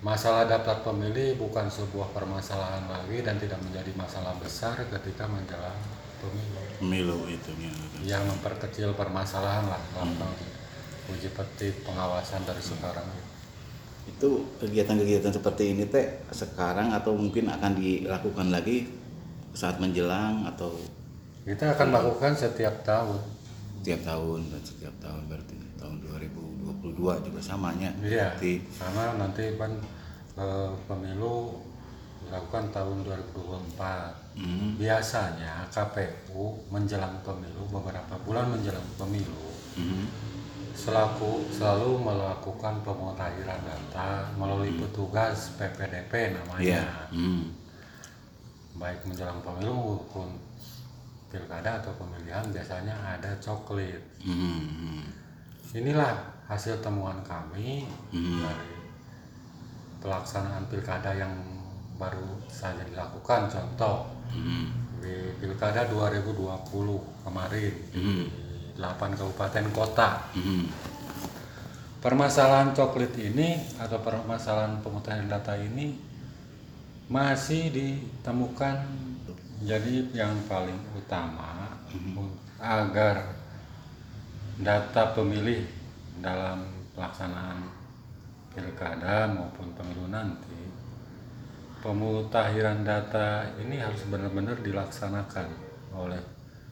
masalah 0.00 0.48
daftar 0.48 0.80
pemilih 0.80 1.36
bukan 1.36 1.68
sebuah 1.68 2.16
permasalahan 2.16 2.88
lagi 2.88 3.20
dan 3.20 3.36
tidak 3.36 3.60
menjadi 3.60 3.92
masalah 4.00 4.32
besar 4.40 4.80
ketika 4.88 5.28
menjelang 5.28 5.76
pemilu. 6.24 6.60
Pemilu 6.80 7.18
itu 7.28 7.50
pemilu. 7.52 7.84
Yang 8.08 8.24
memperkecil 8.32 8.96
permasalahan 8.96 9.68
lah, 9.68 9.82
gampang 9.92 10.32
uji 11.12 11.28
petik 11.36 11.84
pengawasan 11.84 12.48
dari 12.48 12.64
sekarang. 12.64 13.04
Itu 14.08 14.48
kegiatan-kegiatan 14.56 15.36
seperti 15.36 15.76
ini 15.76 15.84
teh 15.84 16.24
sekarang 16.32 16.96
atau 16.96 17.12
mungkin 17.12 17.52
akan 17.52 17.76
dilakukan 17.76 18.48
lagi 18.48 18.88
saat 19.52 19.76
menjelang 19.82 20.48
atau 20.48 20.72
Kita 21.44 21.76
akan 21.76 21.88
lakukan 21.92 22.32
setiap 22.36 22.84
tahun. 22.84 23.20
setiap 23.80 24.00
tahun 24.04 24.40
dan 24.52 24.60
setiap 24.60 24.94
tahun 25.00 25.24
berarti 25.24 25.56
tahun 25.80 25.96
2022 26.96 27.26
juga 27.30 27.40
samanya. 27.42 27.90
Iya. 28.02 28.34
Berarti 28.34 28.52
Karena 28.78 29.04
nanti 29.18 29.44
kan 29.58 29.72
eh, 30.38 30.70
pemilu 30.88 31.60
dilakukan 32.26 32.64
tahun 32.70 32.96
2024. 33.06 34.38
hmm, 34.38 34.68
Biasanya 34.78 35.66
KPU 35.72 36.70
menjelang 36.70 37.18
pemilu 37.26 37.66
beberapa 37.70 38.14
bulan 38.22 38.54
menjelang 38.54 38.86
pemilu 38.94 39.50
hmm, 39.74 40.04
selaku 40.74 41.50
selalu 41.52 42.00
melakukan 42.00 42.80
pemutahiran 42.80 43.60
data 43.60 44.30
melalui 44.38 44.74
petugas 44.78 45.52
PPDP 45.58 46.34
namanya 46.34 46.62
iya. 46.62 46.84
Hmm, 47.12 47.52
baik 48.78 49.04
menjelang 49.04 49.42
pemilu 49.44 49.74
maupun 49.74 50.40
pilkada 51.30 51.78
atau 51.78 51.92
pemilihan 51.94 52.42
biasanya 52.50 52.94
ada 53.18 53.30
coklit 53.38 54.00
hmm, 54.24 54.34
hmm, 54.34 55.02
inilah 55.78 56.16
hasil 56.50 56.82
temuan 56.82 57.22
kami 57.22 57.86
Hmm. 58.10 58.42
dari 58.42 58.74
pelaksanaan 60.02 60.66
pilkada 60.66 61.14
yang 61.14 61.30
baru 61.94 62.42
saja 62.50 62.82
dilakukan 62.82 63.46
contoh 63.46 64.08
hmm, 64.32 64.98
di 64.98 65.14
pilkada 65.38 65.86
2020 65.86 66.34
kemarin 67.22 67.74
hmm, 67.94 68.24
di 68.74 68.80
8 68.80 69.14
kabupaten 69.14 69.66
kota. 69.70 70.26
Hmm, 70.34 70.66
Permasalahan 72.00 72.72
coklit 72.72 73.12
ini 73.20 73.60
atau 73.76 74.00
permasalahan 74.00 74.80
pemutahiran 74.80 75.28
data 75.28 75.52
ini 75.52 76.00
masih 77.12 77.68
ditemukan 77.68 78.76
jadi 79.60 80.08
yang 80.16 80.32
paling 80.48 80.80
utama 80.96 81.76
agar 82.56 83.36
data 84.56 85.12
pemilih 85.12 85.68
dalam 86.20 86.64
pelaksanaan 86.94 87.64
pilkada 88.52 89.28
maupun 89.30 89.72
pemilu 89.74 90.10
nanti 90.12 90.70
pemutahiran 91.80 92.84
data 92.84 93.48
ini 93.56 93.80
harus 93.80 94.04
benar-benar 94.06 94.60
dilaksanakan 94.60 95.48
oleh 95.96 96.20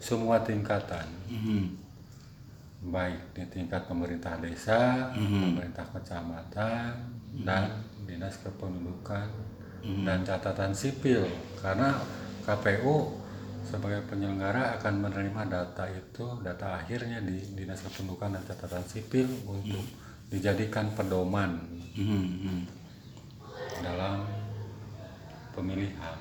semua 0.00 0.40
tingkatan. 0.40 1.04
Hmm, 1.28 1.76
baik 2.88 3.36
di 3.36 3.44
tingkat 3.52 3.84
pemerintah 3.84 4.40
desa, 4.40 5.12
pemerintah 5.12 5.84
kecamatan, 5.92 6.92
dan 7.44 7.84
dinas 8.04 8.40
kependudukan 8.40 9.28
dan 10.04 10.24
catatan 10.24 10.72
sipil. 10.72 11.24
Karena 11.60 11.96
KPU 12.44 13.20
sebagai 13.70 14.02
penyelenggara 14.10 14.82
akan 14.82 14.94
menerima 15.06 15.42
data 15.46 15.86
itu, 15.86 16.42
data 16.42 16.82
akhirnya 16.82 17.22
di 17.22 17.38
dinas 17.54 17.86
kependudukan 17.86 18.34
dan 18.34 18.42
catatan 18.42 18.82
sipil 18.82 19.30
untuk 19.46 19.86
dijadikan 20.26 20.90
pedoman 20.98 21.62
hmm, 21.94 22.26
hmm. 22.42 22.62
dalam 23.86 24.26
pemilihan. 25.54 26.18